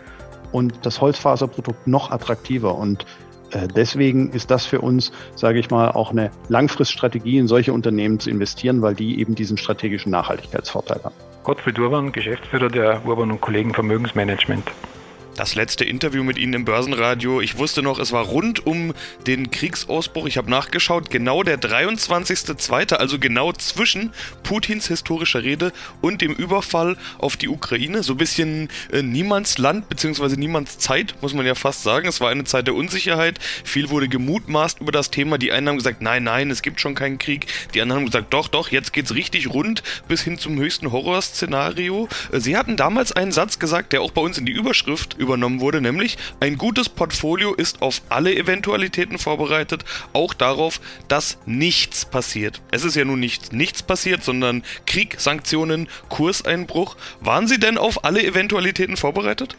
und 0.51 0.73
das 0.83 1.01
Holzfaserprodukt 1.01 1.87
noch 1.87 2.11
attraktiver. 2.11 2.75
Und 2.75 3.05
deswegen 3.75 4.31
ist 4.31 4.51
das 4.51 4.65
für 4.65 4.81
uns, 4.81 5.11
sage 5.35 5.59
ich 5.59 5.69
mal, 5.69 5.91
auch 5.91 6.11
eine 6.11 6.31
Langfriststrategie, 6.49 7.37
in 7.37 7.47
solche 7.47 7.73
Unternehmen 7.73 8.19
zu 8.19 8.29
investieren, 8.29 8.81
weil 8.81 8.95
die 8.95 9.19
eben 9.19 9.35
diesen 9.35 9.57
strategischen 9.57 10.11
Nachhaltigkeitsvorteil 10.11 11.01
haben. 11.03 11.15
Gottfried 11.43 11.79
Urban, 11.79 12.11
Geschäftsführer 12.11 12.69
der 12.69 13.05
Urban 13.05 13.31
und 13.31 13.41
Kollegen 13.41 13.73
Vermögensmanagement 13.73 14.65
das 15.39 15.55
letzte 15.55 15.85
Interview 15.85 16.25
mit 16.25 16.37
Ihnen 16.37 16.53
im 16.53 16.65
Börsenradio. 16.65 17.39
Ich 17.39 17.57
wusste 17.57 17.81
noch, 17.81 17.97
es 17.97 18.11
war 18.11 18.25
rund 18.25 18.67
um 18.67 18.93
den 19.25 19.51
Kriegsausbruch. 19.51 20.27
Ich 20.27 20.37
habe 20.37 20.49
nachgeschaut, 20.49 21.09
genau 21.09 21.43
der 21.43 21.57
23.02., 21.57 22.95
also 22.95 23.19
genau 23.19 23.53
zwischen 23.53 24.11
Putins 24.43 24.89
historischer 24.89 25.41
Rede 25.41 25.71
und 26.01 26.19
dem 26.19 26.33
Überfall 26.33 26.97
auf 27.19 27.37
die 27.37 27.47
Ukraine. 27.47 28.03
So 28.03 28.15
ein 28.15 28.17
bisschen 28.17 28.67
äh, 28.91 29.01
Niemandsland 29.01 29.87
bzw. 29.87 30.35
Niemandszeit, 30.35 31.15
muss 31.21 31.33
man 31.33 31.45
ja 31.45 31.55
fast 31.55 31.83
sagen. 31.83 32.09
Es 32.09 32.19
war 32.19 32.29
eine 32.29 32.43
Zeit 32.43 32.67
der 32.67 32.75
Unsicherheit. 32.75 33.39
Viel 33.63 33.89
wurde 33.89 34.09
gemutmaßt 34.09 34.81
über 34.81 34.91
das 34.91 35.09
Thema. 35.09 35.37
Die 35.37 35.53
einen 35.53 35.69
haben 35.69 35.77
gesagt, 35.77 36.01
nein, 36.01 36.25
nein, 36.25 36.51
es 36.51 36.61
gibt 36.61 36.81
schon 36.81 36.95
keinen 36.95 37.17
Krieg. 37.17 37.45
Die 37.73 37.81
anderen 37.81 38.01
haben 38.01 38.07
gesagt, 38.07 38.33
doch, 38.33 38.49
doch, 38.49 38.71
jetzt 38.71 38.91
geht 38.91 39.05
es 39.05 39.15
richtig 39.15 39.47
rund 39.53 39.83
bis 40.09 40.21
hin 40.21 40.37
zum 40.37 40.59
höchsten 40.59 40.91
Horrorszenario. 40.91 42.09
Äh, 42.33 42.41
Sie 42.41 42.57
hatten 42.57 42.75
damals 42.75 43.13
einen 43.13 43.31
Satz 43.31 43.57
gesagt, 43.57 43.93
der 43.93 44.01
auch 44.01 44.11
bei 44.11 44.21
uns 44.21 44.37
in 44.37 44.45
die 44.45 44.51
Überschrift 44.51 45.15
über 45.17 45.28
übernommen 45.29 45.59
wurde, 45.61 45.79
nämlich 45.79 46.17
ein 46.39 46.57
gutes 46.57 46.89
Portfolio 46.89 47.53
ist 47.53 47.83
auf 47.83 48.01
alle 48.09 48.35
Eventualitäten 48.35 49.19
vorbereitet, 49.19 49.85
auch 50.11 50.33
darauf, 50.33 50.81
dass 51.07 51.37
nichts 51.45 52.05
passiert. 52.05 52.61
Es 52.71 52.83
ist 52.83 52.95
ja 52.95 53.05
nun 53.05 53.19
nicht 53.19 53.53
nichts 53.53 53.83
passiert, 53.83 54.23
sondern 54.23 54.63
Krieg, 54.87 55.19
Sanktionen, 55.19 55.87
Kurseinbruch. 56.09 56.97
Waren 57.21 57.47
Sie 57.47 57.59
denn 57.59 57.77
auf 57.77 58.03
alle 58.03 58.23
Eventualitäten 58.23 58.97
vorbereitet? 58.97 59.55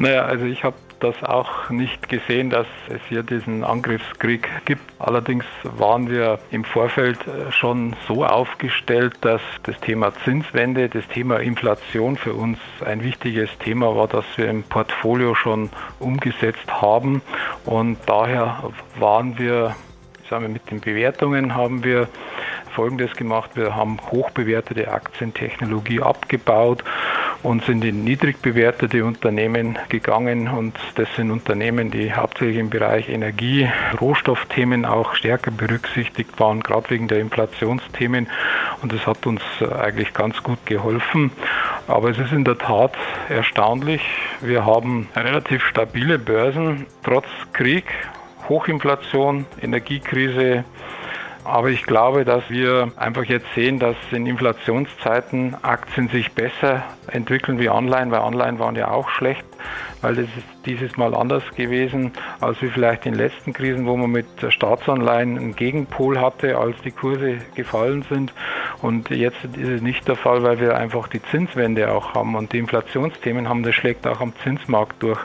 Naja, 0.00 0.24
also 0.24 0.44
ich 0.46 0.64
habe 0.64 0.76
das 1.00 1.22
auch 1.22 1.70
nicht 1.70 2.08
gesehen, 2.08 2.50
dass 2.50 2.66
es 2.88 3.00
hier 3.08 3.22
diesen 3.22 3.64
Angriffskrieg 3.64 4.48
gibt. 4.64 4.82
Allerdings 4.98 5.44
waren 5.62 6.10
wir 6.10 6.38
im 6.50 6.64
Vorfeld 6.64 7.18
äh, 7.26 7.50
schon 7.50 7.96
so 8.06 8.24
aufgestellt, 8.24 9.14
dass 9.22 9.40
das 9.62 9.78
Thema 9.80 10.12
Zinswende, 10.24 10.88
das 10.88 11.06
Thema 11.08 11.40
Inflation 11.40 12.16
für 12.16 12.34
uns 12.34 12.58
ein 12.84 13.02
wichtiges 13.02 13.50
Thema 13.58 13.96
war, 13.96 14.08
das 14.08 14.24
wir 14.36 14.48
im 14.48 14.62
Portfolio 14.62 15.34
schon 15.34 15.70
umgesetzt 15.98 16.70
haben. 16.70 17.22
Und 17.64 17.98
daher 18.06 18.62
waren 18.98 19.38
wir, 19.38 19.74
sagen 20.28 20.42
wir, 20.42 20.50
mit 20.50 20.70
den 20.70 20.80
Bewertungen 20.80 21.54
haben 21.54 21.82
wir 21.82 22.08
Folgendes 22.74 23.14
gemacht. 23.16 23.50
Wir 23.54 23.74
haben 23.74 23.98
hochbewertete 24.10 24.92
Aktientechnologie 24.92 26.00
abgebaut 26.00 26.84
und 27.42 27.64
sind 27.64 27.84
in 27.84 28.04
niedrig 28.04 28.42
bewertete 28.42 29.04
Unternehmen 29.04 29.78
gegangen 29.88 30.48
und 30.48 30.76
das 30.96 31.08
sind 31.16 31.30
Unternehmen, 31.30 31.90
die 31.90 32.12
hauptsächlich 32.12 32.58
im 32.58 32.70
Bereich 32.70 33.08
Energie, 33.08 33.68
Rohstoffthemen 34.00 34.84
auch 34.84 35.14
stärker 35.14 35.50
berücksichtigt 35.50 36.38
waren, 36.38 36.60
gerade 36.60 36.90
wegen 36.90 37.08
der 37.08 37.20
Inflationsthemen 37.20 38.28
und 38.82 38.92
das 38.92 39.06
hat 39.06 39.26
uns 39.26 39.42
eigentlich 39.62 40.12
ganz 40.12 40.42
gut 40.42 40.64
geholfen. 40.66 41.30
Aber 41.86 42.10
es 42.10 42.18
ist 42.18 42.32
in 42.32 42.44
der 42.44 42.58
Tat 42.58 42.92
erstaunlich. 43.28 44.02
Wir 44.40 44.64
haben 44.64 45.08
relativ 45.16 45.64
stabile 45.64 46.18
Börsen 46.18 46.86
trotz 47.02 47.26
Krieg, 47.52 47.84
Hochinflation, 48.48 49.46
Energiekrise, 49.62 50.64
aber 51.44 51.68
ich 51.68 51.84
glaube, 51.84 52.24
dass 52.24 52.48
wir 52.50 52.92
einfach 52.96 53.24
jetzt 53.24 53.46
sehen, 53.54 53.78
dass 53.78 53.96
in 54.10 54.26
Inflationszeiten 54.26 55.56
Aktien 55.62 56.08
sich 56.08 56.32
besser 56.32 56.82
entwickeln 57.08 57.58
wie 57.58 57.68
online, 57.68 58.10
weil 58.10 58.20
online 58.20 58.58
waren 58.58 58.76
ja 58.76 58.90
auch 58.90 59.08
schlecht, 59.10 59.44
weil 60.02 60.14
das 60.16 60.24
ist 60.24 60.46
dieses 60.66 60.96
Mal 60.96 61.14
anders 61.14 61.42
gewesen, 61.56 62.12
als 62.40 62.60
wie 62.62 62.68
vielleicht 62.68 63.06
in 63.06 63.14
letzten 63.14 63.52
Krisen, 63.52 63.86
wo 63.86 63.96
man 63.96 64.10
mit 64.10 64.26
Staatsanleihen 64.48 65.38
einen 65.38 65.56
Gegenpol 65.56 66.20
hatte, 66.20 66.58
als 66.58 66.76
die 66.82 66.90
Kurse 66.90 67.38
gefallen 67.54 68.04
sind. 68.08 68.32
Und 68.82 69.10
jetzt 69.10 69.44
ist 69.44 69.68
es 69.68 69.82
nicht 69.82 70.08
der 70.08 70.16
Fall, 70.16 70.42
weil 70.42 70.58
wir 70.58 70.76
einfach 70.76 71.08
die 71.08 71.22
Zinswende 71.22 71.92
auch 71.92 72.14
haben 72.14 72.34
und 72.34 72.52
die 72.52 72.58
Inflationsthemen 72.58 73.48
haben. 73.48 73.62
Das 73.62 73.74
schlägt 73.74 74.06
auch 74.06 74.20
am 74.20 74.32
Zinsmarkt 74.42 75.02
durch. 75.02 75.18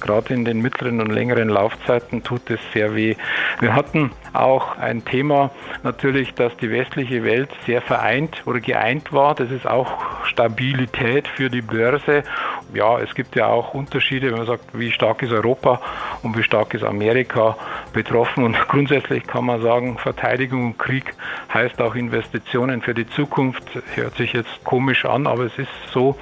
Gerade 0.00 0.34
in 0.34 0.44
den 0.44 0.60
mittleren 0.60 1.00
und 1.00 1.10
längeren 1.10 1.48
Laufzeiten 1.48 2.22
tut 2.22 2.50
es 2.50 2.60
sehr 2.72 2.94
weh. 2.94 3.16
Wir 3.60 3.74
hatten 3.74 4.10
auch 4.32 4.78
ein 4.78 5.04
Thema 5.04 5.50
natürlich, 5.82 6.34
dass 6.34 6.56
die 6.56 6.70
westliche 6.70 7.22
Welt 7.24 7.50
sehr 7.66 7.82
vereint 7.82 8.42
oder 8.46 8.60
geeint 8.60 9.12
war. 9.12 9.34
Das 9.34 9.50
ist 9.50 9.66
auch 9.66 10.24
Stabilität 10.24 11.28
für 11.28 11.50
die 11.50 11.62
Börse. 11.62 12.24
Ja, 12.74 12.98
es 12.98 13.14
gibt 13.14 13.36
ja 13.36 13.46
auch 13.46 13.74
Unterschiede, 13.74 14.30
wenn 14.30 14.38
man 14.38 14.46
sagt, 14.46 14.64
wie 14.72 14.90
stark 14.90 15.22
ist 15.22 15.32
Europa 15.32 15.80
und 16.22 16.36
wie 16.38 16.42
stark 16.42 16.74
ist 16.74 16.84
Amerika 16.84 17.56
betroffen. 17.92 18.44
Und 18.44 18.56
grundsätzlich 18.68 19.26
kann 19.26 19.44
man 19.44 19.60
sagen, 19.60 19.98
Verteidigung 19.98 20.66
und 20.66 20.78
Krieg 20.78 21.14
heißt 21.52 21.80
auch 21.80 21.94
Investitionen 21.94 22.80
für 22.80 22.91
die 22.94 23.08
Zukunft. 23.08 23.64
Hört 23.94 24.16
sich 24.16 24.32
jetzt 24.32 24.64
komisch 24.64 25.04
an, 25.04 25.26
aber 25.26 25.44
es 25.44 25.58
ist 25.58 25.68
so. 25.92 26.16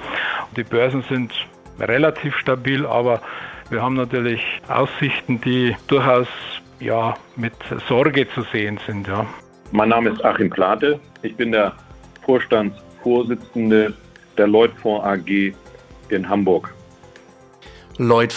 Die 0.55 0.63
Börsen 0.63 1.03
sind 1.09 1.31
relativ 1.79 2.35
stabil, 2.37 2.85
aber 2.85 3.21
wir 3.69 3.81
haben 3.81 3.95
natürlich 3.95 4.41
Aussichten, 4.67 5.39
die 5.41 5.75
durchaus 5.87 6.27
ja, 6.79 7.15
mit 7.35 7.53
Sorge 7.87 8.27
zu 8.33 8.41
sehen 8.51 8.79
sind. 8.85 9.07
Ja. 9.07 9.25
Mein 9.71 9.89
Name 9.89 10.09
ist 10.09 10.23
Achim 10.25 10.49
Plate. 10.49 10.99
Ich 11.21 11.35
bin 11.35 11.51
der 11.51 11.73
Vorstandsvorsitzende 12.25 13.93
der 14.37 14.47
Lloyd 14.47 14.71
AG 14.83 15.53
in 16.09 16.27
Hamburg. 16.27 16.73
Lloyd 17.97 18.35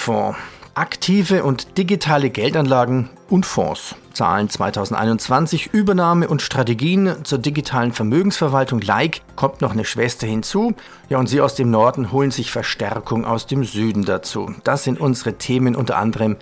Aktive 0.75 1.45
und 1.45 1.79
digitale 1.79 2.31
Geldanlagen 2.31 3.11
und 3.31 3.47
Fonds. 3.47 3.97
Zahlen 4.15 4.49
2021 4.49 5.71
Übernahme 5.73 6.29
und 6.29 6.41
Strategien 6.41 7.25
zur 7.25 7.39
digitalen 7.39 7.93
Vermögensverwaltung 7.93 8.81
Like 8.81 9.23
kommt 9.37 9.61
noch 9.61 9.73
eine 9.73 9.85
Schwester 9.85 10.27
hinzu. 10.27 10.75
Ja, 11.09 11.19
und 11.19 11.29
Sie 11.29 11.41
aus 11.41 11.57
dem 11.57 11.71
Norden 11.71 12.13
holen 12.13 12.31
sich 12.31 12.51
Verstärkung 12.51 13.25
aus 13.25 13.47
dem 13.47 13.65
Süden 13.65 14.05
dazu. 14.05 14.55
Das 14.63 14.85
sind 14.85 15.01
unsere 15.01 15.35
Themen 15.35 15.75
unter 15.77 15.99
anderem 15.99 16.33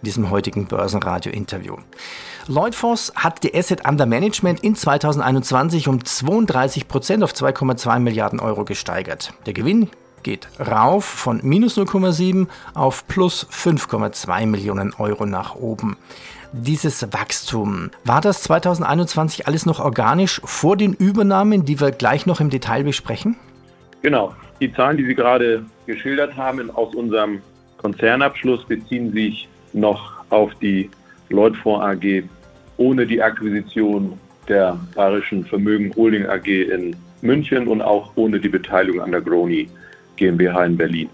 in 0.00 0.04
diesem 0.04 0.30
heutigen 0.30 0.66
Börsenradio-Interview. 0.66 1.76
Lloydfonds 2.46 3.12
hat 3.14 3.42
die 3.44 3.54
Asset 3.54 3.86
Under 3.86 4.06
Management 4.06 4.60
in 4.60 4.74
2021 4.74 5.86
um 5.86 6.04
32 6.04 6.88
Prozent 6.88 7.22
auf 7.22 7.32
2,2 7.32 7.98
Milliarden 7.98 8.40
Euro 8.40 8.64
gesteigert. 8.64 9.34
Der 9.44 9.52
Gewinn 9.52 9.90
geht 10.22 10.48
rauf 10.58 11.04
von 11.04 11.40
minus 11.42 11.76
0,7 11.76 12.46
auf 12.74 13.06
plus 13.06 13.46
5,2 13.50 14.46
Millionen 14.46 14.94
Euro 14.94 15.26
nach 15.26 15.54
oben. 15.54 15.96
Dieses 16.52 17.12
Wachstum, 17.12 17.90
war 18.04 18.22
das 18.22 18.42
2021 18.44 19.46
alles 19.46 19.66
noch 19.66 19.80
organisch 19.80 20.40
vor 20.44 20.76
den 20.76 20.94
Übernahmen, 20.94 21.64
die 21.64 21.78
wir 21.78 21.90
gleich 21.90 22.24
noch 22.24 22.40
im 22.40 22.48
Detail 22.48 22.84
besprechen? 22.84 23.36
Genau. 24.02 24.34
Die 24.60 24.72
Zahlen, 24.72 24.96
die 24.96 25.04
Sie 25.04 25.14
gerade 25.14 25.64
geschildert 25.86 26.36
haben 26.36 26.70
aus 26.70 26.94
unserem 26.94 27.40
Konzernabschluss, 27.76 28.64
beziehen 28.64 29.12
sich 29.12 29.48
noch 29.72 30.12
auf 30.30 30.54
die 30.56 30.90
Lloydfonds 31.28 31.84
AG 31.84 32.24
ohne 32.78 33.06
die 33.06 33.22
Akquisition 33.22 34.18
der 34.48 34.78
Bayerischen 34.94 35.44
Vermögen 35.44 35.94
Holding 35.94 36.26
AG 36.26 36.46
in 36.46 36.96
München 37.20 37.68
und 37.68 37.82
auch 37.82 38.12
ohne 38.14 38.40
die 38.40 38.48
Beteiligung 38.48 39.02
an 39.02 39.12
der 39.12 39.20
Groni 39.20 39.68
GmbH 40.16 40.64
in 40.64 40.76
Berlin. 40.76 41.10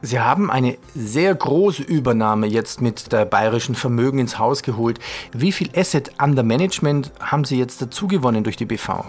Sie 0.00 0.20
haben 0.20 0.48
eine 0.48 0.76
sehr 0.94 1.34
große 1.34 1.82
Übernahme 1.82 2.46
jetzt 2.46 2.80
mit 2.80 3.10
der 3.10 3.24
Bayerischen 3.24 3.74
Vermögen 3.74 4.20
ins 4.20 4.38
Haus 4.38 4.62
geholt. 4.62 5.00
Wie 5.32 5.50
viel 5.50 5.70
Asset 5.76 6.12
under 6.22 6.44
Management 6.44 7.10
haben 7.20 7.44
Sie 7.44 7.58
jetzt 7.58 7.82
dazu 7.82 8.06
gewonnen 8.06 8.44
durch 8.44 8.56
die 8.56 8.64
BV? 8.64 9.04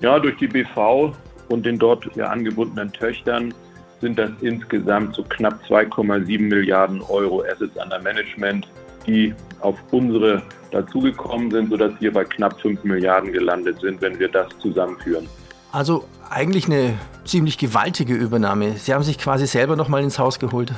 Ja, 0.00 0.18
durch 0.18 0.38
die 0.38 0.46
BV 0.46 1.12
und 1.48 1.66
den 1.66 1.78
dort 1.78 2.08
ja 2.16 2.28
angebundenen 2.28 2.90
Töchtern 2.92 3.52
sind 4.00 4.18
das 4.18 4.30
insgesamt 4.40 5.14
so 5.14 5.22
knapp 5.22 5.60
2,7 5.68 6.40
Milliarden 6.40 7.02
Euro 7.02 7.42
Assets 7.42 7.76
under 7.76 8.00
Management, 8.00 8.66
die 9.06 9.34
auf 9.60 9.76
unsere 9.90 10.42
dazugekommen 10.70 11.50
sind, 11.50 11.70
sodass 11.70 11.92
wir 12.00 12.12
bei 12.12 12.24
knapp 12.24 12.58
5 12.60 12.84
Milliarden 12.84 13.32
gelandet 13.32 13.80
sind, 13.80 14.00
wenn 14.00 14.18
wir 14.18 14.28
das 14.28 14.48
zusammenführen. 14.60 15.28
Also 15.72 16.04
eigentlich 16.30 16.66
eine 16.66 16.94
ziemlich 17.24 17.58
gewaltige 17.58 18.14
Übernahme. 18.14 18.72
Sie 18.72 18.92
haben 18.92 19.02
sich 19.02 19.18
quasi 19.18 19.46
selber 19.46 19.76
nochmal 19.76 20.02
ins 20.02 20.18
Haus 20.18 20.38
geholt. 20.38 20.72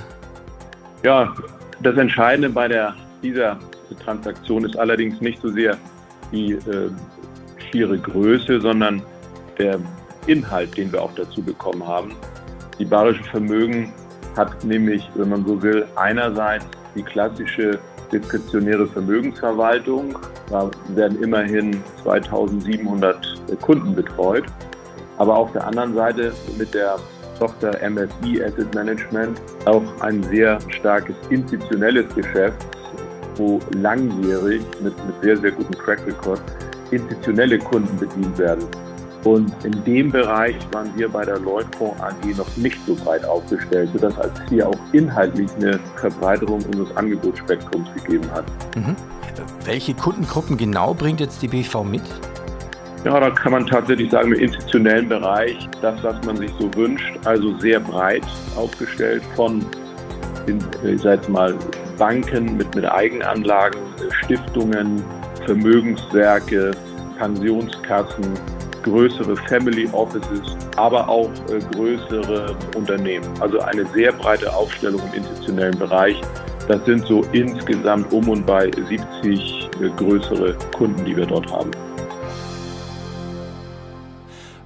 Ja, 1.03 1.35
das 1.81 1.97
Entscheidende 1.97 2.51
bei 2.51 2.69
der, 2.69 2.95
dieser 3.23 3.59
Transaktion 4.05 4.65
ist 4.65 4.79
allerdings 4.79 5.21
nicht 5.21 5.41
so 5.41 5.51
sehr 5.51 5.77
die 6.33 6.53
äh, 6.53 6.91
schiere 7.71 7.99
Größe, 7.99 8.61
sondern 8.61 9.03
der 9.59 9.79
Inhalt, 10.27 10.77
den 10.77 10.93
wir 10.93 11.03
auch 11.03 11.15
dazu 11.15 11.43
bekommen 11.43 11.87
haben. 11.87 12.13
Die 12.79 12.85
Bayerische 12.85 13.25
Vermögen 13.25 13.93
hat 14.37 14.65
nämlich, 14.65 15.09
wenn 15.15 15.31
man 15.31 15.45
so 15.47 15.61
will, 15.63 15.87
einerseits 15.97 16.67
die 16.95 17.03
klassische 17.03 17.79
diskretionäre 18.13 18.87
Vermögensverwaltung. 18.87 20.19
Da 20.51 20.71
werden 20.95 21.23
immerhin 21.23 21.83
2700 22.03 23.61
Kunden 23.61 23.95
betreut. 23.95 24.45
Aber 25.19 25.37
auf 25.37 25.53
der 25.53 25.67
anderen 25.67 25.95
Seite 25.95 26.33
mit 26.57 26.73
der 26.75 26.97
Tochter 27.39 27.71
MSI 27.89 28.43
Asset 28.43 28.75
Management 28.75 29.41
auch 29.67 29.83
ein 30.01 30.23
sehr 30.25 30.59
starkes 30.71 31.15
institutionelles 31.31 32.13
Geschäft, 32.15 32.67
wo 33.37 33.61
langjährig 33.77 34.63
mit, 34.83 34.95
mit 35.07 35.23
sehr, 35.23 35.37
sehr 35.37 35.53
gutem 35.53 35.75
Track 35.85 36.05
Record 36.07 36.41
institutionelle 36.91 37.59
Kunden 37.59 37.97
bedient 37.99 38.39
werden. 38.39 38.65
Und 39.25 39.53
in 39.65 39.85
dem 39.85 40.11
Bereich 40.11 40.57
waren 40.73 40.91
wir 40.97 41.09
bei 41.09 41.25
der 41.25 41.39
Leutfonds 41.41 42.01
AG 42.01 42.37
noch 42.37 42.57
nicht 42.57 42.79
so 42.87 42.95
breit 42.95 43.25
aufgestellt, 43.25 43.91
sodass 43.93 44.15
es 44.17 44.49
hier 44.49 44.69
auch 44.69 44.79
inhaltlich 44.93 45.51
eine 45.57 45.79
Verbreiterung 45.97 46.63
unseres 46.63 46.97
Angebotsspektrums 46.97 47.89
gegeben 47.95 48.31
hat. 48.33 48.45
Mhm. 48.77 48.97
Welche 49.65 49.95
Kundengruppen 49.95 50.57
genau 50.57 50.95
bringt 50.95 51.21
jetzt 51.21 51.43
die 51.43 51.49
BV 51.49 51.85
mit? 51.85 52.03
Ja, 53.09 53.19
da 53.21 53.31
kann 53.31 53.53
man 53.53 53.67
tatsächlich 53.67 54.11
sagen, 54.11 54.35
im 54.35 54.39
institutionellen 54.39 55.09
Bereich, 55.09 55.57
das, 55.81 55.95
was 56.03 56.23
man 56.27 56.37
sich 56.37 56.51
so 56.59 56.71
wünscht, 56.75 57.19
also 57.25 57.59
sehr 57.59 57.81
breit 57.81 58.23
aufgestellt 58.55 59.23
von, 59.35 59.65
ich 60.47 61.01
sage 61.01 61.17
jetzt 61.17 61.29
mal, 61.31 61.55
Banken 61.97 62.59
mit, 62.59 62.75
mit 62.75 62.85
Eigenanlagen, 62.85 63.81
Stiftungen, 64.11 65.03
Vermögenswerke, 65.47 66.73
Pensionskassen, 67.17 68.27
größere 68.83 69.37
Family 69.49 69.89
Offices, 69.93 70.55
aber 70.77 71.09
auch 71.09 71.31
äh, 71.51 71.61
größere 71.77 72.55
Unternehmen. 72.77 73.27
Also 73.41 73.59
eine 73.61 73.87
sehr 73.87 74.13
breite 74.13 74.55
Aufstellung 74.55 75.01
im 75.15 75.23
institutionellen 75.23 75.79
Bereich. 75.79 76.21
Das 76.69 76.85
sind 76.85 77.07
so 77.07 77.25
insgesamt 77.33 78.13
um 78.13 78.29
und 78.29 78.45
bei 78.45 78.71
70 78.71 79.71
äh, 79.81 79.89
größere 79.97 80.55
Kunden, 80.77 81.07
die 81.07 81.17
wir 81.17 81.25
dort 81.25 81.51
haben. 81.51 81.71